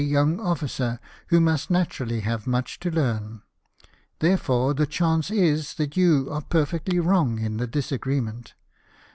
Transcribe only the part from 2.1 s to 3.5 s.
have much to learn;